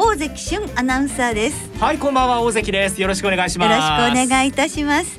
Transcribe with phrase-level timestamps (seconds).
[0.00, 1.70] 大関俊アナウンサーです。
[1.80, 3.02] はいこんばんは大関です。
[3.02, 3.70] よろしくお願いします。
[3.72, 5.18] よろしくお願いいたします。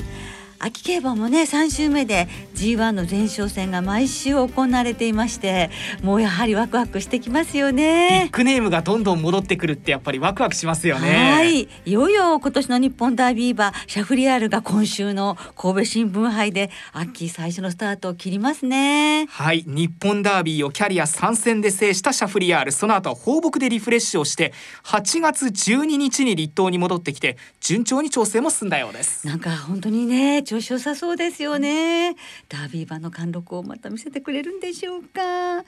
[0.58, 2.30] 秋競馬もね3週目で
[2.60, 5.70] G1 の前哨戦が毎週行われていまして
[6.04, 8.24] もうやはりワクワクしてきますよね。
[8.26, 11.32] ビッグネームがどんどん戻ってくるってやっぱりワクワクしますよね。
[11.32, 11.70] はい。
[11.86, 19.28] いよいよ今年の日本ダービー馬シャフリヤールが今週の神戸新聞杯で秋最初のスタートを切りますね。
[19.30, 19.64] はい。
[19.66, 22.72] 日本ダービーをキャリア3戦で制したシャフリヤール。
[22.74, 24.52] その後放牧でリフレッシュをして
[24.84, 29.26] 8月12日に立東に戻ってきて順調に調整も進んだようです。
[29.26, 32.18] なんか本当にね調子良さそうですよね
[32.50, 35.64] ダービー馬の貫禄をまた見せてくれるんでしょうか。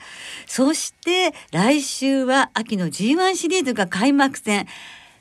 [0.46, 4.66] そして来週は秋の G1 シリーズが開幕戦。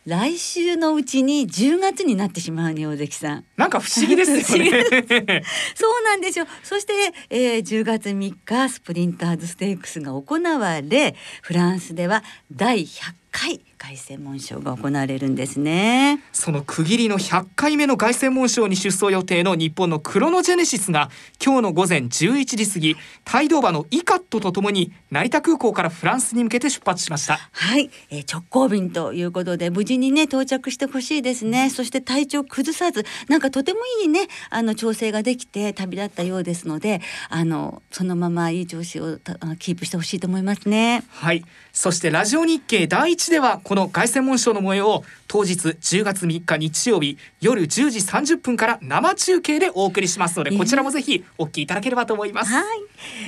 [0.07, 3.45] 来週のうちに10月になってしまうね大関さん。
[3.55, 5.43] なんか不思議ですよね
[5.75, 6.47] そうなんですよ。
[6.63, 6.93] そして、
[7.29, 16.21] えー、10月3日スプリンターズステークスが行われフランスでは第100回凱旋門賞が行われるんですね。
[16.31, 21.09] その区切りの100回目の凱旋門賞に出走予定の日本のクロノジェネシスが
[21.43, 22.95] 今日の午前11時過ぎ
[23.35, 27.39] 帯同馬のイカットとともに成田空港からフランスに向けて出発しました。
[27.51, 31.71] はい、えー、直行便ということで無事にね到着してほしいですね。
[31.71, 39.17] そして体調崩さずなんかとてもいいねあの調整ができて旅立ったようですのであのそのままいい調子を
[39.57, 41.03] キープしてほしいと思いますね。
[41.09, 41.43] はい。
[41.73, 52.51] そしてラジオ日経第一ではこの凱旋門賞の模様を当日10月3日日曜日夜10時30分から生中継でお送りしますのでこちらもぜひお聞きいただければと思います。
[52.51, 52.63] はい。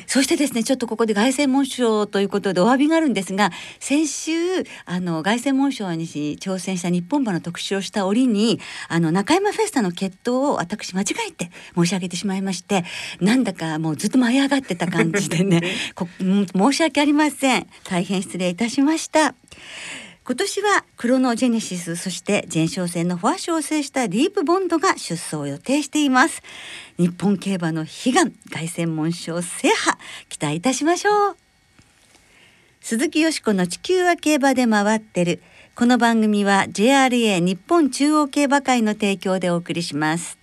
[0.06, 4.34] そしてですね、ちょっとここで凱旋門賞ということでお詫びがあるんですが、先週
[4.84, 8.60] あの凱旋門賞に挑戦した日本馬の特集をした折に、
[8.90, 12.84] あの中山フェスタの決闘を私間違えて申し上げてしまいまして、
[13.22, 15.62] なんだかもうずっと舞い上がってた感じでね、
[16.20, 17.68] 申し訳ありません。
[17.86, 19.36] 大変失礼いたしました。
[20.26, 26.42] 今年はクロノジェネシスそして前哨戦のフォア賞を制したディープボンドが出走を予定しています。
[26.98, 29.98] 日本競馬の悲願凱旋門賞制覇
[30.30, 31.36] 期待いたしましょう。
[32.80, 35.42] 鈴木よしこの地球は競馬で回ってる。
[35.76, 40.43] この番組は JRA 日本中央競馬会の提供でお送りします。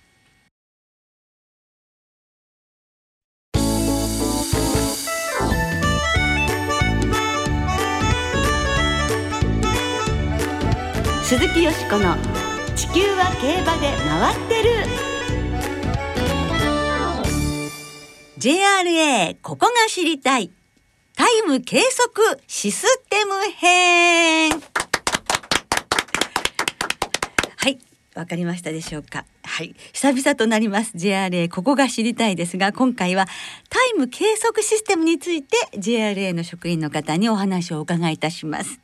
[11.31, 12.17] 鈴木よしこの
[12.75, 14.69] 地球は競馬で回ってる。
[18.37, 20.51] JRA ここが知りたい。
[21.15, 24.51] タイム計測システム編。
[27.55, 27.79] はい
[28.13, 29.23] わかりましたでしょうか。
[29.43, 30.97] はい久々となります。
[30.97, 33.25] JRA ここが知りたいですが今回は
[33.69, 38.81] タイム計測システムについて JRA の職員の方にお話をお伺いいたします。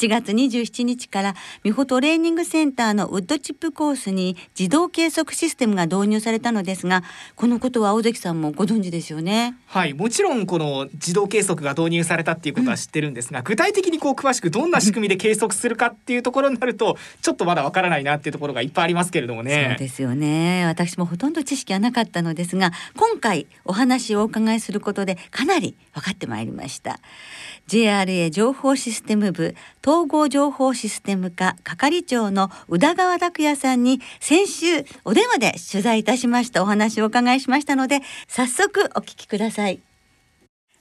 [0.00, 7.02] 7月27日から美穂トレーニングセンターのウッドチップコースに自動計測システムが導入されたのですが
[7.36, 9.56] このことは尾関さんもご存知ですよね。
[9.66, 19.66] はい、もちろんこの自動計測が導入されたっていうことは知ってるんですが、具体的にこう詳しくどんな仕組みで計測するかっていうところになるとちょっとまだわからないなっていうところがいっぱいありますけれどもね。
[19.72, 20.64] そうですよね。
[20.64, 27.00] 私もほとんど知識はなかったのですが今回お話をお伺いすることでかなり分かってまいりました。
[27.68, 29.54] JRA 情報システム部
[29.90, 37.98] 統合情報システム課係長の宇田川拓也さんに先週お電話で取材いたしましたお話をお伺いしましたので
[38.28, 39.80] 早速お聞きください。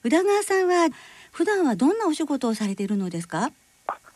[0.04, 0.89] 宇田川さんは
[1.31, 3.51] 普段はどんなお仕事をされているのですか？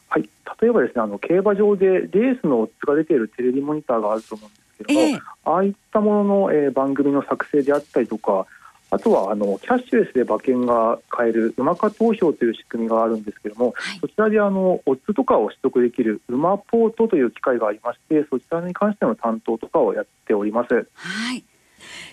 [0.09, 0.29] はい、
[0.61, 5.19] 例えばですねあの競馬場でレースのオッズが出ているテレビモニターがあると思うんですけども、ええ。
[5.45, 8.45] ああいったものの、えー番組の作成であったりとか
[8.93, 20.87] あとはあのキャッシュレスで馬券が買える馬化投票という仕組みがあるんですけども、はいそちらであのオッズとかを取得できる馬ポートという機械がありましてそちらに関しての担当とかをやっております。
[20.93, 21.43] はい。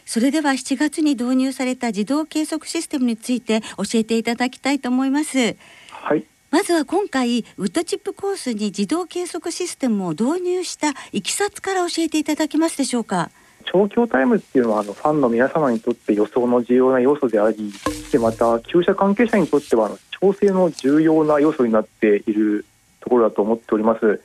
[0.06, 5.56] それでは7月に導入された自動計測システムについて教えていただきたいと思います。
[5.90, 13.30] はいまずは今回ウッドチップコースに自動計測システムを導入したいきさつから教えていただけますでしょうか？
[13.64, 17.72] 調教タイムっていうのはあのファンの皆様にとって予想の重要な要素であり
[18.10, 22.64] でまた厩舎関係者にとってはあの調整の重要な要素になっている
[23.00, 24.20] ところだと思っております。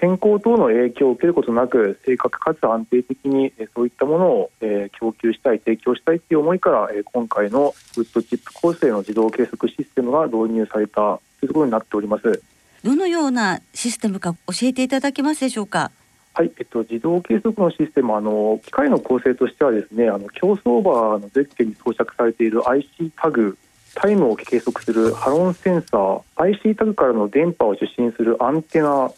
[0.00, 4.50] 天候等の影響を受けることなく正確かつ安定的にそういったものを
[4.92, 12.42] 供給したい提供したいという思いから今回のウッドチップ構成の自動計測システムが導入されたというところになっております。
[12.84, 15.90] どのようなシステムか教えていただけますでしょうか？
[16.38, 23.58] はい、えっと、自動計測のシステムあの機械の構成としてはですねあの競走馬のゼッケンに装着されている IC タグ
[23.96, 29.10] タイムを計測するハロンセンサー IC タグからの電波を受信するアンテナ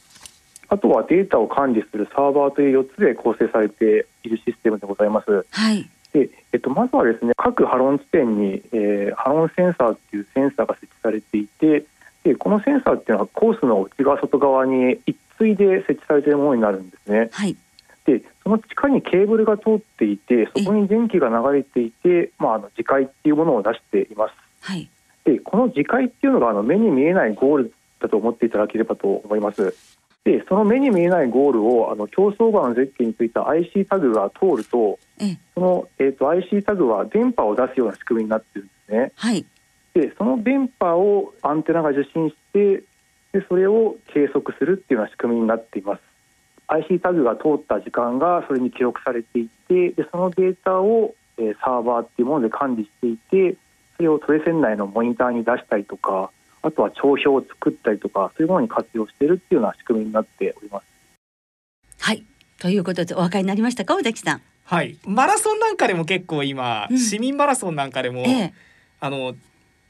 [0.70, 5.44] あとはデータを管理するサーバーという4つで構成されているシステムでございます。
[5.50, 5.90] はい。
[6.14, 11.84] で、えっと、まずはですね各ハロン地点に、えー、ハロンセンサーっていうセンサーが設置されていて
[12.24, 17.30] でこのセンサーっていうのはコースの内側外側に一対で設置されているものになるんですね。
[17.32, 17.56] はい。
[18.04, 24.34] でその地下にケーブルが通っていてそこに電気が流れていて、まあ、あの磁界っていうものを出しています。
[24.62, 24.88] はい、
[25.24, 29.74] でこの磁界っていうのがあの目に見えないゴールだと思っていただければと思います。
[30.24, 34.98] でその目に見えないゴールをあの競走馬のゼッケンについた IC タグが通ると、
[35.54, 39.12] その、えーと、IC タグは電波を出すような仕組みになってるんですね。
[39.16, 39.46] はい、
[39.94, 42.82] でその電波をアンテナが受信して
[43.32, 46.02] でそれを計測するっていうような仕組みになっています。
[46.68, 53.56] IC タグが通った時間がそれに記録されていてでそのデータを、えー、サーバーっていうもので管理していて
[53.96, 56.30] それをトレセン内のモニターに出したりとか
[56.62, 60.86] あとは帳票を作ったりとかそういうものに活用しているっていうような仕組みになっております。
[61.98, 62.24] はい
[62.60, 64.42] ということでお分かりになりましたか尾崎さん。
[64.64, 68.54] はいマラソンなんかでも結構今、うん、市民マラソンなんかでも、ええ、
[69.00, 69.34] あの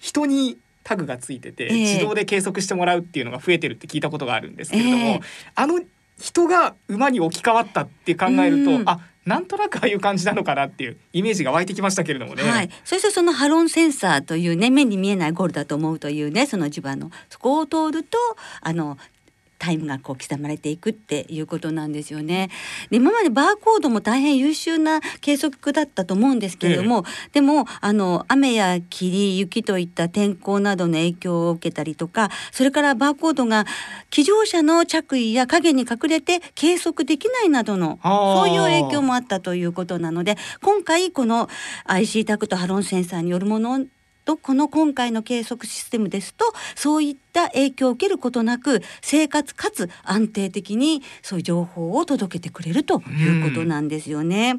[0.01, 5.21] 人にタグがついてて、え自動で計測してもらうっていうのが増えてるって聞いたことがあるんですけれども、え
[5.55, 5.81] あの
[6.19, 12.43] 人が馬に置き換わったって考えると、うん、あなんとなくああいう感じなのかなっていうイメージが湧いてきましたけれどもね。
[12.43, 17.11] はい、そしてそのハロンセンサーというね目に見えないゴールだと思うというねその地盤の。
[17.29, 18.19] そこを通ると
[18.63, 18.99] あの
[19.61, 22.51] タイムがこう刻まれていくっていうことなんですよね。
[22.89, 33.67] で今までバーコードも大変優秀な計測だったと思うんですけれども、ええ、でもあの雨や霧雪といった天候などの影響を受けたりとかそれからバーコードが
[34.09, 41.51] 騎乗車の着衣や影に隠れて計測できないなどのそういう影響もあったということなので今回この
[41.85, 43.85] IC タクトハロンセンサーによるもの
[44.25, 46.45] とこの今回の計測システムですと
[46.75, 54.57] そういった影響を受けることなく生活かつ安定的にそういう情報を届けてくれるということなんですよね。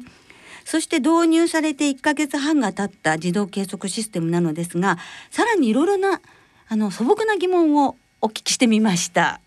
[0.64, 4.96] そして導入されて1ヶ月半が経った自動計測システムなのですが
[5.30, 6.20] さらにいろいろな
[6.68, 9.40] あの素朴な疑問をお聞きしてみました。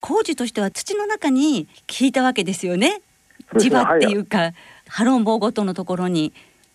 [0.00, 3.02] 工事としては土の中に聞いたわけですよね。
[3.58, 4.54] 地場っていうか、はい、
[4.88, 6.32] ハロン棒ごとのところに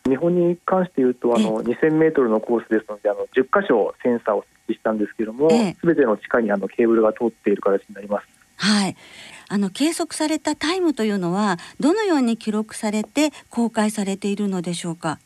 [0.07, 8.27] 日本に関して言うとあの2000メートルのコースですのであの10箇所センサーを設置したんですけれどもすべ、ての地下にあのケーブルが通っている形になります。
[8.57, 8.95] はい
[9.49, 15.19] あの計測されたタイムというのはどのように記録されて公開されているのでしょうか？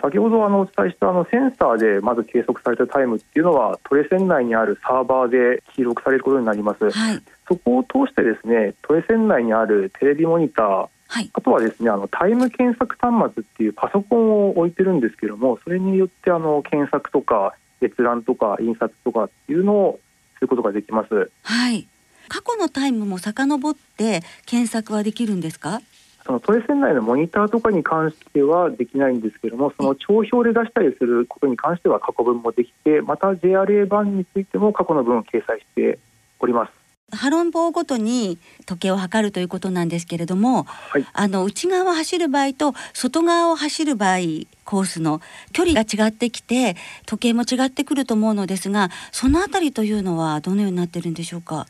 [0.00, 6.90] 先ほどあのお伝えしたあのセンサーでまず計測されたタイムっていうのはトレセン内にあるサーバーで記録されることになります。
[6.90, 20.00] はい、そこを通してですねトレセン内にあるテレビモニターはい、あとはですねあのタイム検索端末っていうパソコンを置いてるんですけどもそれによってあの検索とか閲覧とか印刷とかっていうのを
[20.34, 21.30] することができます。
[21.42, 21.86] はい
[22.28, 25.80] 過去のタイムも遡って検索はできるんですか？
[26.26, 36.00] そのトレセン内のモニターとかに関してはできないんですけどもその帳票で出したりすることに関しては過去分もできてまた JRA 版についても過去の分を掲載して
[36.40, 36.85] おります。
[37.12, 38.36] ハロン棒ごとに
[38.66, 44.18] 時計を測るということなんですけれども、はい、あの内側を走る場合と外側を走る場合
[44.64, 45.20] コースの
[45.52, 46.74] 距離が違ってきて
[47.06, 51.68] 時計も違ってくると思うのですがそのあたりというのはどのようになってるんでしょうか？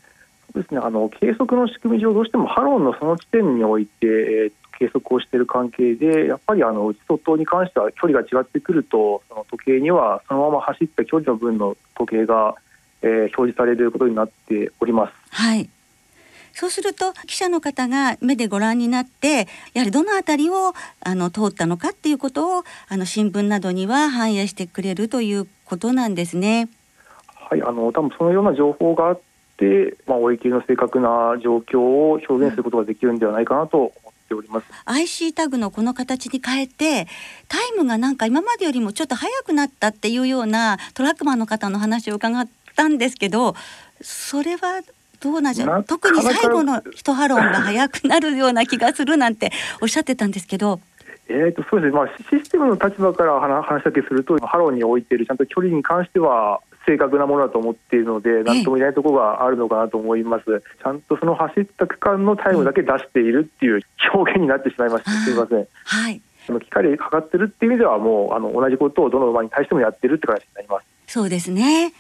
[0.55, 0.81] そうですね。
[0.83, 12.55] あの計測の仕組み上どうしてもハロンのその地点において、えー、計測をしている関係でやっぱりあの内外に関しては距離が違ってくるとその時計にはそのまま走った距離の分の時計が
[13.07, 15.15] えー、表示されることになっております。
[15.31, 15.71] はい
[16.53, 26.71] そうすると記者の方が目でご覧になってやはりどの辺りをあの通ったのかっていうことをあの新聞などには反映してくれるということなんですね。
[27.35, 29.21] はいあの多分そのような情報があっ
[29.59, 33.93] て、まあ、追い切りの正確な状況を表現することができるんではないかなと思っ
[34.27, 34.67] ております。
[34.87, 37.07] IC タグのこの形に変えて
[37.49, 43.55] タイムがなんか今までよりもちょっと速くなったっていうようなトラックマンの方の話を伺ったんですけど
[44.01, 44.83] それは
[45.21, 50.81] どうなんじゃ特に最後の一ハロンが早くなるような気がするなんておっしゃってたんですけど。
[51.29, 60.45] えーとそうですねまあ、システムの立場から話だけすると、ハロンに置いているちゃんと距離に関しては正確なものだと思っているので、なんとも言えないところがあるのかなと思います。
[60.45, 63.83] ちゃんとその走った区間のタイムだけ出しているっていう
[64.15, 65.11] 表現になってしまいました。
[65.11, 65.67] すみません。
[65.85, 66.23] はい。
[66.47, 70.87] 機械でかかってるっていう意味ではもうあの同じことをどの馬に対してもやってるって形になります。
[71.09, 71.93] そうですね。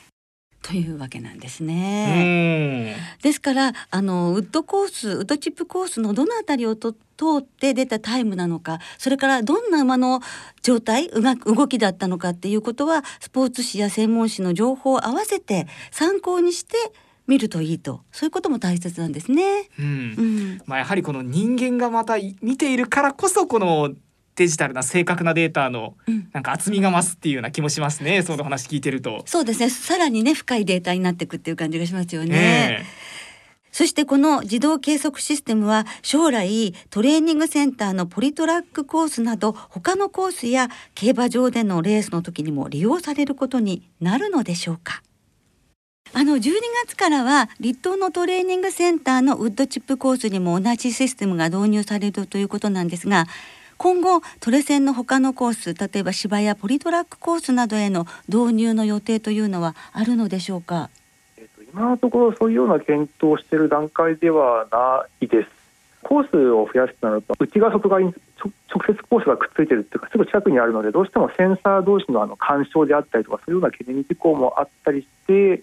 [0.66, 2.96] というわけなんですね。
[3.22, 6.98] ですからあのウッドコースウッドチップコースのどのあたりをと通
[7.38, 10.20] って出たタイムなのかそれからどんな馬の
[10.62, 16.74] 状態動きだったのかっていうことはスポーツ紙や専門誌の情報を合わせて参考にして
[17.28, 19.68] 見るといいとそういうことも大切なんですね。
[19.78, 23.94] うん、うん、まあやはりこの人間がまた見ているからこそこの
[24.36, 25.96] デジタルな正確なデータの
[26.32, 29.22] なんか厚みが増すっていうような気もしますね、うん、その話聞いてると。
[29.24, 29.70] そうですね。
[29.70, 32.82] さらにね深いデータになっていくっていう感じがしますよね、え。
[32.82, 32.84] ー、
[33.72, 45.02] そしてこの自動計測システムは将来トレーニングセンターのポリトラックコースなど他のコースや競馬場でのレースの時にも利用されることになるのでしょうか。
[46.12, 46.52] あの12
[46.86, 53.26] 月からは立東のトレーニングセンターのウッドチップコースにも同じシステムが導入されるということなんですが
[53.78, 60.90] 今後トレセンの他のコース例えば芝やポリトラックコースなどへの導入の予定というのはあるのでしょうか？
[61.72, 65.50] 今のところそういうような検討している段階ではないです
[66.02, 68.52] コースを増やすとなると内側外側に直
[68.86, 75.62] 接コースがくっついてるっていうかすぐ近くにあるのでどうしてもセンサー同士のあの干渉であったりとかそういうような懸念事項もあったりして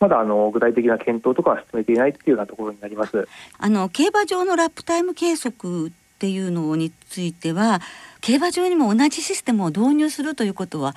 [0.00, 3.28] まだあの具体的な検討とかは進めていないっていうようなところになります。
[3.58, 5.92] あの競馬場のラップタイム計測
[6.24, 7.82] っていうのについては
[8.22, 10.94] 競馬場にも同じシステムを導入するということは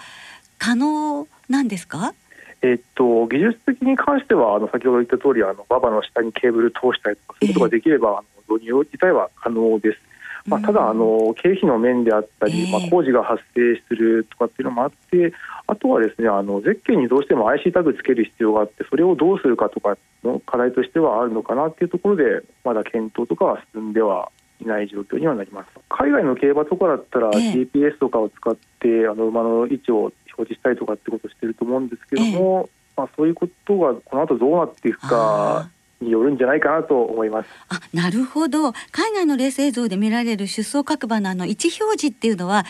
[0.58, 2.14] 可能なんですか？
[2.62, 10.00] えっと、技術的に関してはあの先ほど言った通りあの馬場の下にケーブル通したりとかそういうことができれば、えー、あの導入自体は可能です。
[10.46, 15.34] まあ、ただあの経費の面であったり、まあ、工事が発生するとかっていうのもあって
[15.68, 35.70] あとはですねあのゼッケンにどうしても IC タグつける必要があってそれをどうするかとかの課題としてはあるのかなっていうところでまだ検討とかは進んではいない状況にはなります海外の競馬とかだったら GPS とかを使ってあの馬の位置を表示したりとかってことをしてると思うんですけども、まあ、そういうことがこの後どうなっていくか
[36.02, 37.50] によるんじゃないかなと思います。
[37.70, 38.72] あ、なるほど。
[38.92, 42.66] 海外のレース映像で見られる出走各馬のあの位置表示っていうのは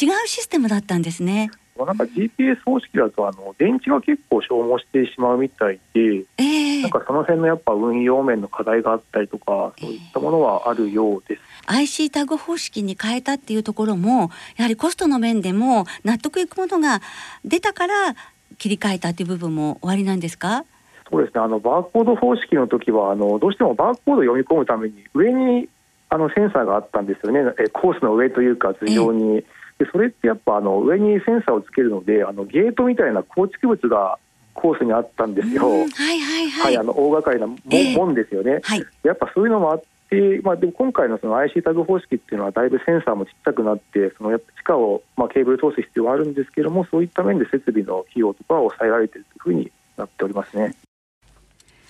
[0.00, 1.50] 違うシステムだったんですね。
[1.76, 6.00] なんか GPS 方式だとあの電池が結構消耗してしまうみたいで、
[6.38, 11.40] えー、なんかその辺のやっぱ運用面の課題があったりとかそういったものはあるようです。
[11.68, 17.00] えー、IC タグ方式に変えたっていうところもやはりコストの面でも納得いくものが
[17.44, 18.14] 出たから
[18.56, 20.64] 切り替えたっていう部分も終わりなんですか？
[21.10, 21.40] そうですね。
[21.42, 25.68] あのバーコード方式の時はあのどうしてもバーコードを読み込むために上に
[26.08, 27.40] あのセンサーがあったんですよね。
[27.58, 29.36] えコースの上というか頭上に。
[29.36, 29.44] えー
[29.84, 34.18] でそれってやっぱあの上にセンサーをつけるのであのゲートみたいな構築物が
[34.54, 35.68] コースにあったんですよ。
[35.68, 36.64] はいはいはい。
[36.64, 38.60] はい、あの大掛かりな門,、えー、門ですよね。
[38.62, 50.74] はい、やっぱそういうのもあって、まあでも今回のその IC タグ方式っていうのはだいぶセンサーもちっちゃくなって、そのやっぱ地下をまあケーブル通す必要はあるんですけども、そういった面で設備の費用とかは抑えられているというふうになっておりますね。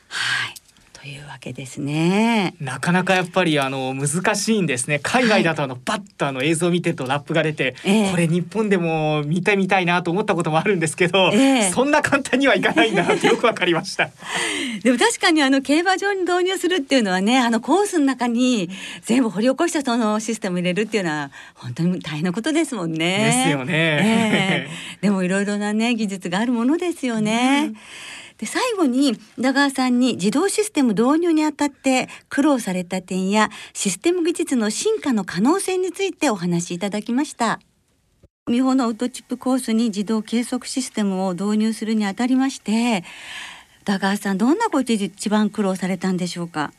[0.09, 0.54] はい。
[1.05, 2.55] というわけですね。
[2.61, 5.01] なかなかやっぱりあの難しいんですね。
[5.03, 14.09] 海外だとあの、はい、パッとあの映像を見てるとラップが出て、えー、これ日本でも見てみたいなと思ったこともあるんですけど、えー、そんな簡単にはいかないんだなってよくわかりました。
[14.83, 18.71] でも確かにあの競馬場に導入するっていうのはね、あのコースの中に
[19.03, 23.45] 全部掘り起こしたそのシステム入れるっていうのは本当に大変なことですもんね。
[23.45, 23.75] ですよね。
[23.75, 27.65] えー、でもいろいろなね技術があるものですよね。
[27.67, 27.77] うん
[28.45, 37.59] で最後に宇田川さんに自動システム導入にあたって苦労された点やシステム技術の進化の可能性についてお話しいただきました。
[38.47, 43.03] 美穂のウッドチップコースに自動計測システムを導入するにあたりまして
[43.81, 46.71] 宇田川さんどんなこと一番苦労されたんでしょうか？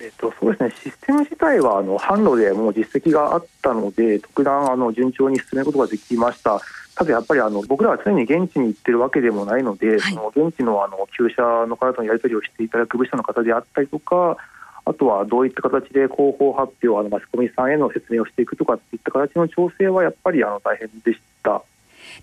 [0.00, 0.74] えっと、そうですね。
[0.84, 6.60] システム自体はあの販路でもう実績があったので特段あの順調に進めることができました。
[6.98, 14.36] ただやっぱりあの僕らは常に現地に行ってるわけでもないので、はい、その現地のあの旧車の方とのやり取りをしていただく部署の方であったりとか
[14.84, 21.62] あとはどういった形で広報発表あのマスコミさんへの説明をしていくとかっていった形の調整はやっぱりあの大変でした。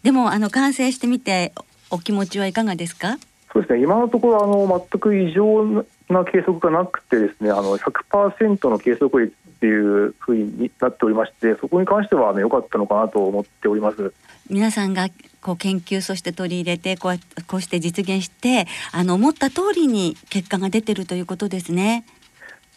[0.04, 1.54] でもあの完成してみて
[1.90, 3.18] お気持ちはいかがですか？
[3.54, 3.82] そうですね。
[3.82, 5.64] 今のところあの全く異常
[6.10, 14.14] な計測がなくてですねあの100%の計測率っていうふうになっておりましてそこに関しては良、ね、かったのかなと思っております。
[14.50, 15.10] 皆さんが
[15.42, 22.06] こう研究そして取り入れてこうこうして実現してあの思った通りに結果が出てるということですね。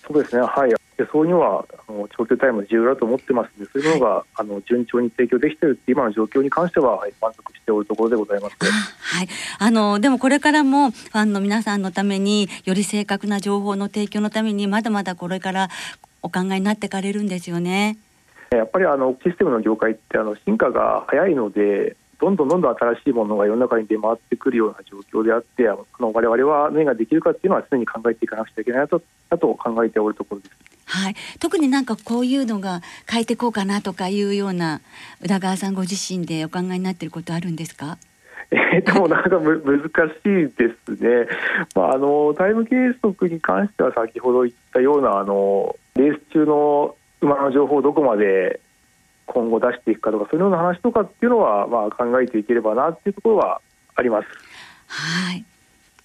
[0.07, 8.57] そうですねはいでそういうのはあの長距離タイム重要だと思ってますのでそういうものが、あの順調に提供できているって今の状況に関しては、はい、満足しておるところでございます。
[8.61, 9.29] はい、
[9.61, 15.69] あのでもこれからもファンの皆さんのためにより正確な情報の提供のためにまだまだこれから
[16.23, 17.97] お考えになってかれるんですよね。
[18.57, 29.01] やっぱりあのシステムの業界ってあの進化が早いのでどんどんどんどん新しいものが世の中に出回ってくるような状況であってあの我々は何ができるかっていうのは常に考えていかなくちゃいけないと
[29.31, 30.53] だと考えておるところです。
[30.87, 34.81] はい、特になんかこういうのが変えていこうかなとかいうような
[35.21, 37.99] 宇田川さんご自身でお考えになっていることあるんですか？
[38.51, 41.29] えー、でもなんかむ難しいですね、
[41.75, 48.61] まあ、あのタイム計測に関しては先ほど言ったようなあのレース中の馬の情報をどこまで
[49.27, 53.61] 今後出していくかとかそういうような話とかっていうのはまあ考えていければなっていうところは
[53.95, 54.29] あります。
[54.87, 55.45] はい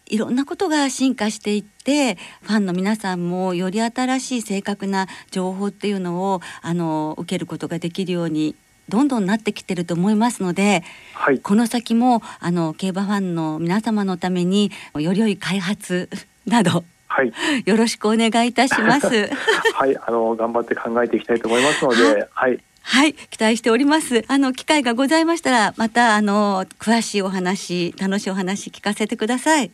[0.08, 8.56] いろんなことが進化していってファンの皆さんもより新しい正確な情報っていうのをあの受けることができるように
[8.90, 16.10] どんどんなってきてると思いますので、はい、この先もあの競馬ファンの皆様のためにより良い開発
[16.46, 17.32] などはい、
[17.64, 19.08] よろしくお願いいたします。
[19.76, 22.60] はい、あの頑張って考えていきたいと思いますので、はい。
[22.82, 24.26] はい、期待しております。
[24.28, 29.70] あの機会がございましたら、またあの詳しいお話、楽しいお話聞かせてください。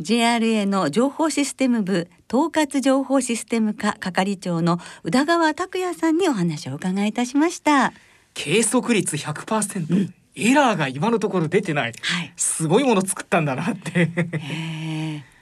[0.00, 7.92] JRA の情報システム部統括情報システム課係長の宇田川拓也さんにお話を伺いいたしました。
[8.32, 14.10] 計測率100%、うん、エラーが今のところ出てない、はい、すごいもの作ったんだなって。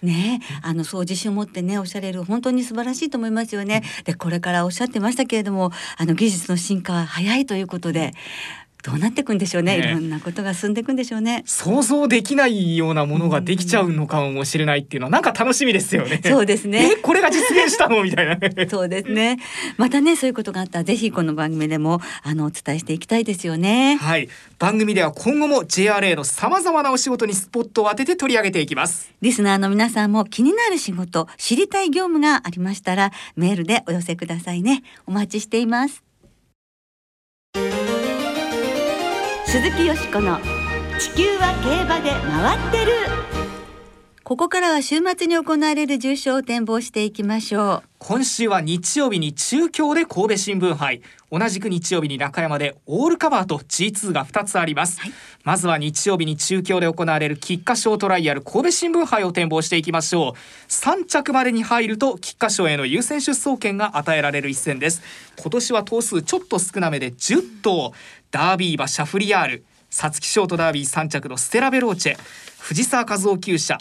[0.02, 3.82] ね、あのそう自信を持ってねおっしゃれる本当に素晴らしいと思いますよね。
[4.04, 8.12] でこれからおっしゃってましたけれどもあの技術の進化は早いということで
[8.82, 11.42] どうなっていくんでしょうね、ね、いろんなことが進んでいくんでしょうね。
[11.46, 16.20] 想像できないようなものができちゃうのかもしれないっていうのはなんか楽しみですよね。
[16.24, 16.96] そうですね。
[17.02, 18.02] これが実現したの？
[18.02, 18.38] みたいな。
[18.68, 19.38] そうですね。
[19.76, 23.96] またねそういうことがあったらぜひこの番組でもあのお伝えしていきたいですよね。
[24.00, 24.28] はい。
[24.58, 29.10] 番組では今後も JRA のさまざまなお仕事にスポットを当てて取り上げていきます。
[29.20, 34.82] リスナーの皆さんも気になる仕事知りたい業務がありましたらメールでお寄せくださいね。
[35.06, 36.09] お待ちしています
[39.50, 40.38] 鈴木よしこの
[40.96, 43.29] 地球は競馬で回ってる。
[44.30, 47.88] ここからは週末に行われる重賞を展望していきましょう。
[47.98, 51.02] 今週は日曜日に中京で神戸新聞杯。
[51.32, 55.12] 同じく日曜日に中山でオールカバーと G2 が2つあります、はい、
[55.42, 60.68] まずは日曜日に中京で行われる菊花賞トライアル神戸新聞杯を展望していきましょう。
[60.68, 65.02] 3着までに入ると菊花賞への優先出走権が与えられる一戦です。
[65.40, 67.92] 今年は頭数ちょっと少なめで10頭。
[68.30, 69.64] ダービー馬シャフリヤール。
[69.90, 72.16] 皐月ショートダービー3着のステラベローチェ。
[72.60, 73.76] 藤沢和夫厩舎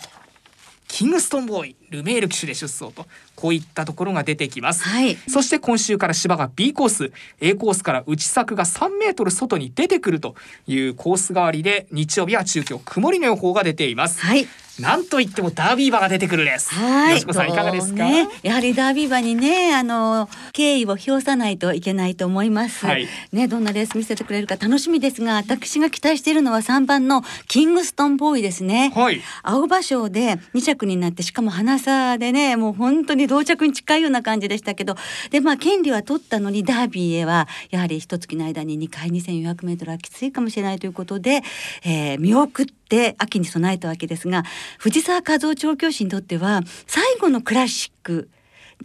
[0.89, 7.11] キングストンボーイルメール騎手で出走とこういったところが出てきます、はい、そして今週から芝が B コース。
[7.39, 10.35] A コースから内柵が3メートル外に出てくると
[10.67, 14.47] いうコース代わりで日曜日は中京曇りの予報が出ています、はい
[14.79, 16.73] なんといってもダービー馬が出てくるです。
[16.73, 17.19] はい。
[17.19, 22.85] さんいかがですか、ね、やはりダービー馬にね、あの敬意を表さないといけないと思います。
[22.85, 28.91] はい、ね、どんなレース見せてくれるか楽しみですが、私が期待しているのは3番のキングストンボーイですね。
[28.95, 29.21] はい。
[29.43, 34.95] 青葉賞で2着になって、しかも花差でね、もう本当に同着に近いような感じでしたけど、
[35.31, 41.41] でまあ権利は取ったのにダービーへはやはり一月の間に2回2400メートルはきついかもしれないということで、
[41.83, 42.78] えー、見送って。
[42.89, 44.43] って秋に備えたわけですが
[44.79, 48.29] 藤沢和夫調教師にとっては最後のクラシック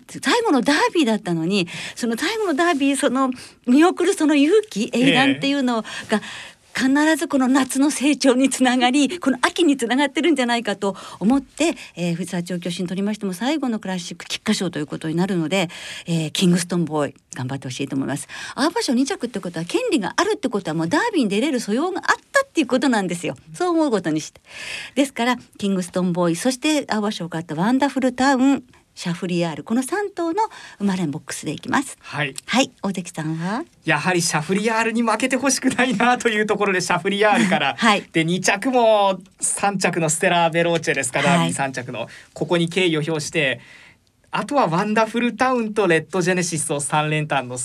[0.08, 3.30] 最後のダービーだったのにその最後のダービーその
[3.66, 6.20] 見送るその勇気英断っていうのが、
[6.76, 15.68] 必ずこの夏の成長につながりこの秋につながってるんじゃないかと思って、えー、藤沢調教師にとりましても最後のクラシック菊花賞ということになるので、
[16.06, 18.28] えー、キングストンボーイ頑張ってほしいと思います。
[18.54, 23.36] 青葉賞2着ってことは権利があるってことはもうダービーに出れる素養があったっていうことなんですよ。
[23.52, 24.40] そう思うことにして。
[24.94, 29.64] ですからキングストンボーイそして青葉賞を勝ったワンダフルタウンシャフリヤール。
[29.64, 30.42] この3頭の
[30.78, 31.98] 生まれんボックスでいきます。
[32.00, 32.34] はい。
[32.46, 32.70] はい。
[32.82, 33.64] 大関さんは？
[33.84, 37.74] やはりシャフリヤールに負けてほしくないなというところでシャフリヤールから。
[37.78, 38.04] はい。
[38.12, 42.08] で2着も3着のステラヴェローチェですかダービー3着の。
[42.32, 43.60] ここに敬意を表して
[44.30, 47.56] あとはワンダフルタウンとレッドジェネシスを3連単の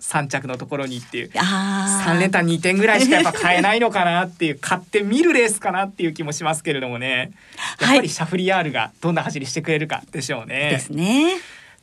[0.00, 1.30] 3着のところにっていう。
[1.30, 4.58] 3連単2点ぐらいしかやっぱ買えないのかなっていう。
[4.60, 7.32] 買ってみるレースかなっていう気もしますけれどもね。
[7.80, 10.70] やっぱりシャフリヤールがどんな走りしてくれるかでしょうね。
[10.70, 11.36] ですね。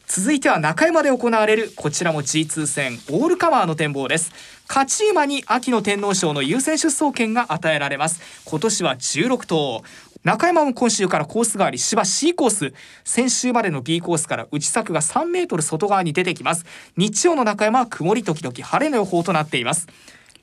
[0.08, 4.32] 続いては中山で行われるこちらも G2 戦オールカバーの展望です。
[4.68, 8.22] 勝ち馬に秋の天皇賞の優先出走権が与えられます。
[8.46, 9.84] 今年は16頭
[10.26, 16.66] 中山も今週からコース代わり芝 C コース先週までの B コースから内柵が3メートル外側に出てきます。
[16.98, 19.88] 日曜の中山は曇り時々晴れの予報となっています。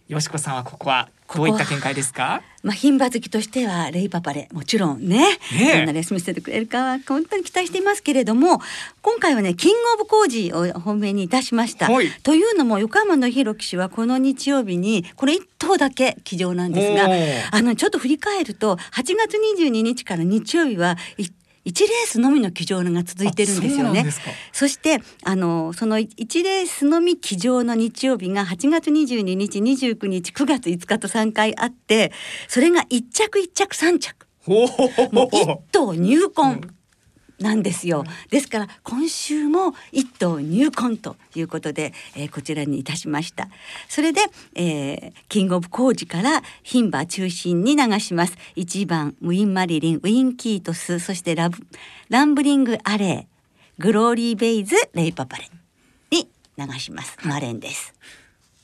[0.09, 2.43] よしこさんはここはどういった見解ですか？
[2.63, 5.79] まあ牝馬好きとしてはレイパパレもちろんねねえ。
[5.79, 8.61] どんなレース見せてくれるかは本当に期待していますけれども
[9.01, 12.11] 今回はねキングオブコージーを本命にいたしました、はい。
[12.23, 17.09] というのも横浜の弘騎手はこの日曜日にこれ一頭だけ騎乗なんですが
[17.57, 21.29] あのちょっと振り返ると8月22日から日曜日はい
[21.65, 24.05] 1レースのみの騎乗が続いてるんですよね。
[24.07, 24.13] あ
[24.53, 32.13] そしてあのその1レースのみ騎乗の日曜日が8月22日29日9月5日と3回あって
[32.49, 34.27] それが1着1着3着。
[34.47, 36.61] おもう1お頭入魂
[37.43, 38.05] なんですよ。
[38.31, 43.49] ですから今週も一頭入魂ということで、えーこちらにいたしました。
[43.89, 44.21] それで、
[44.55, 48.37] えーキングオブコージから牝馬中心に流します。
[48.57, 51.59] 1番ウィンマリリン、ウィンキートス、そしてラブ
[52.09, 55.51] ランブリングアレー、グローリーベイズ、レイパパレ
[56.11, 57.17] に流します。
[57.25, 57.95] マレンです。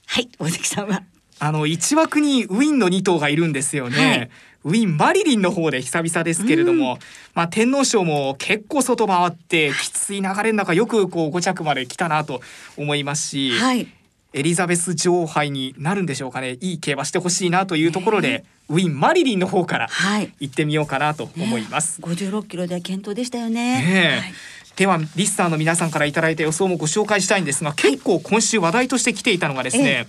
[0.06, 1.02] はい、大関さんは？
[1.40, 4.30] あの一枠にウィンの2頭がいるんですよね、はい
[4.64, 6.98] ウィンマリリンの方で久々ですけれども、
[7.34, 12.40] まあ天皇賞も結構外回ってきつい流れの中よくこう5着まで来たなと
[12.76, 13.88] 思いますし、はい。
[14.34, 20.32] エリザベス女王杯になるんでしょうかねいい競馬してほしいなというところで、ウィンマリリンの方からはい。
[20.40, 22.02] 行ってみようかなと思います。
[22.02, 24.14] 56キロでは健闘でしたよねね。
[24.16, 24.32] えはい
[24.78, 30.06] ではリスターの皆さんからいただいた予想もご紹介したいんですが結構今週話題として来ていたのがですね、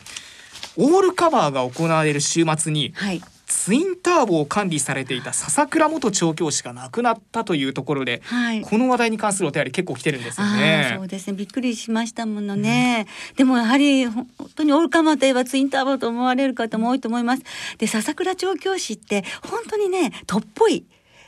[0.78, 3.20] オールカバーが行われる週末にはい。
[3.50, 8.62] ツインターボを管理されていた笹倉元調教師が亡くなったというところで、はい。
[8.62, 10.94] この話題に関するお便り結構来てるんですよね。
[10.96, 11.08] そう。
[11.08, 11.34] ですね。
[11.34, 17.44] びっくりしましたものね、でもやはりほ本当にオールカマーといえばツインターボと思われる方も多いと思います。
[17.80, 20.86] で笹倉調教師って本当にねとっぽい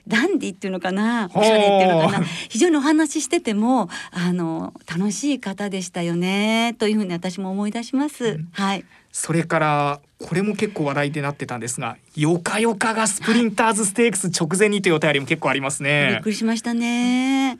[0.07, 8.49] ダンディっていうのかなおしゃれっていうのかな非常にお話ししててもあの楽しい方でしたよねというふうに私も思い出します、うん。
[8.51, 16.29] はいそれからこれも結構話題になってたんですが、ヨカヨカがスプリンターズステークス直前にというお便りも結構ありますびっねく。
[16.29, 17.57] りしましたね。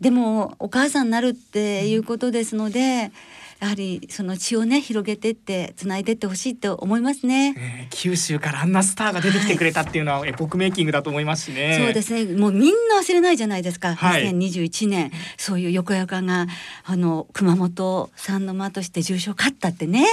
[0.00, 3.12] でもお母さんになるっていうことですので、
[3.60, 7.54] やはりその血をね広げてってつないでってほしいと思いますね。
[7.56, 11.76] えー九州からあんなスターが出てきてくれたっていうのはエポックメイキングだと思いますしね。
[11.78, 12.24] そうですね。
[12.34, 13.94] もうみんな忘れないじゃないですか。
[13.94, 16.46] はい2021年そういう横山が
[16.84, 20.06] あの熊本三の間として重賞勝ったってね。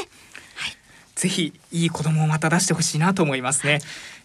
[1.17, 3.79] ぜひいい子供をまた出してほしいなと思いますね。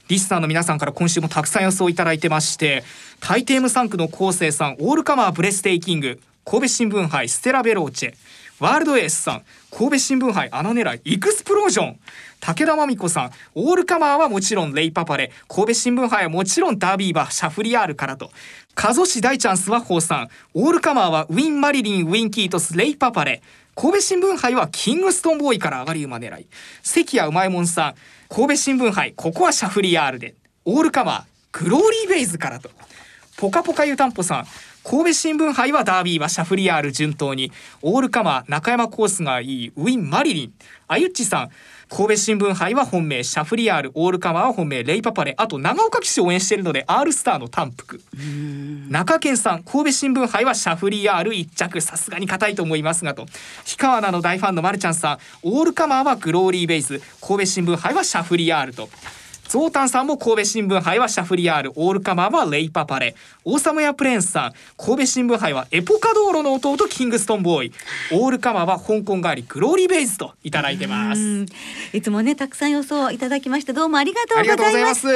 [0.09, 2.85] リスナーの皆さんから今週もたくさん予想いただいてまして、
[3.21, 8.15] タイテーム3区の昴生さん、オールカマーブレステイキング、神戸新聞杯ステラベローチェ、
[8.61, 11.99] ワールドエースさん、神戸新聞杯穴狙いイクスプロージョン、
[12.41, 18.31] 武田真美子さん、オールカマーはもちろんレイパパレ、神戸新聞杯はもちろんダービー馬シャフリヤールからと。
[18.75, 23.43] 加須市大チャンスはホーさん、オールカマーはウィン・マリリン、ウィン・キートス、レイパパレ、
[23.75, 26.47] 神戸新聞杯はキングストンボーイから上がり馬狙い。
[26.83, 27.95] 関谷うまいもんさん
[28.29, 30.35] 神戸新聞杯ここはシャフリヤールで。
[30.65, 32.71] オールカマーグローリーベイズからと。
[33.39, 34.47] ポカポカ湯たんぽさん
[34.85, 37.51] 神戸新聞杯はダービーはシャフリヤール順当に。
[37.81, 40.53] オールカマー中山コースがいいウィン・マリリン。
[40.87, 41.51] あゆっちさん
[41.95, 48.01] 神戸新聞杯は本命シャフリヤールオールカマーは本命レイパパレあと長岡騎手を応援しているので R スターの単服
[48.89, 53.27] 中堅さん神戸新聞杯はシャフリヤール一着さすがに硬いと思いますがと。
[53.67, 58.89] 氷川菜の大ファンのマルちゃんさんオールカマーはグローリーベイズ神戸新聞杯はシャフリヤールと
[59.53, 63.15] ゾウタンさんも神戸新聞杯はシャフリヤールオールカマーはレイパパレ。
[63.45, 67.73] オーサムヤプレーンスさん神戸新聞杯はエポカ道路の弟キングストンボーイ。
[68.12, 71.21] オールカマーは香港帰りグローリーベイズといただいてます。
[71.21, 71.47] うん。
[71.93, 74.95] いつもねたくさん予想いただきましてどうもありがとうごございま。
[74.95, 75.07] す。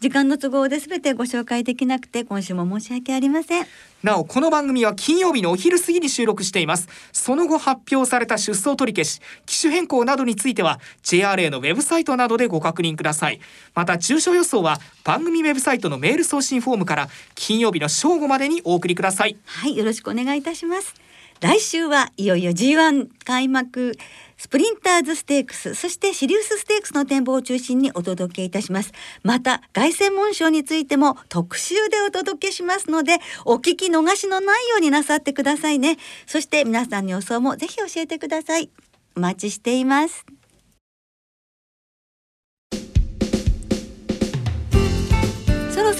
[0.00, 3.66] 時間の都合で全てご紹介できなくて今週も申し訳ありません。
[4.02, 6.88] なおこの番組は金曜日のお昼過ぎに収録しています。
[7.12, 13.40] その後発表された出走取り消し機種変更などについては JRA のウェブサイトなどでご確認ください。
[13.74, 19.36] また中小予想は番組ウェブサイトのメール送信フォームから金曜日の正午までにお送りください。
[19.44, 20.94] はい、よろしくお願いいたします。
[21.42, 23.94] 来週はいよいよ G1 開幕
[24.36, 28.92] スプリンターズステークスそしてシリウスステークスの展望を中心にお届けいたします。
[29.24, 35.96] また凱旋門賞についても特集でお届けしますのでお聞き逃しのないようになさってくださいね。
[36.26, 38.70] そして皆さんの予想もぜひ教えてください。
[39.16, 40.24] お待ちしています。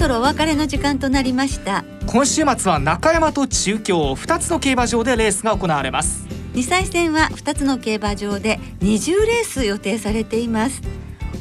[0.03, 1.85] そろお別れの時間となりました。
[2.07, 6.27] 今週末は中山と中京2つの競馬場でレースが行われます。
[6.55, 10.81] 2歳戦は2つの競馬場で20レース予定されています。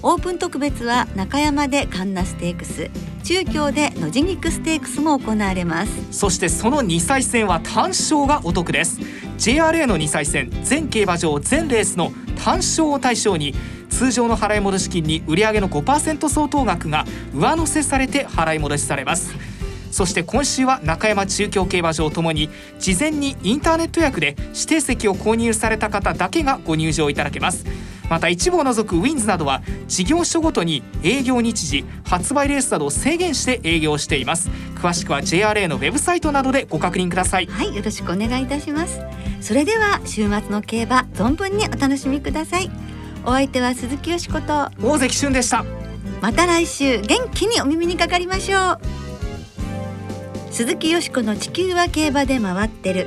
[0.01, 2.88] オープン特別は中山でカンナステークス
[3.25, 5.92] 中京で野地肉ステークスも行われます。
[6.12, 9.01] そしてその2歳戦は単勝がお得です
[9.43, 12.13] JRA の2歳戦全競馬場全レースの
[12.45, 13.55] 単勝を対象に
[13.91, 19.35] 通常の払い戻し金に売上の5%相当額が上乗せされて払い戻しされます。
[19.91, 27.65] そして今週は中山中京競馬場ともに事前にインターネット予約で指定席を購入された方だけがご入場いただけます。
[28.09, 34.51] また一部を除くウィンズなどは事業所ごとに営業日時発売レースなどを制限して営業しています。
[34.75, 37.47] 詳しくは JRA のウェブサイトなどでご確認ください。
[37.47, 39.01] はいよろしくお願いいたします。
[39.41, 42.71] それでは週末の競馬存分にお楽しみください。
[43.25, 45.65] お相手は鈴木よしこと大関俊でした。
[46.21, 48.81] また来週元気にお耳にかかりましょう。
[50.51, 53.07] 鈴木よしこの地球は競馬で回ってる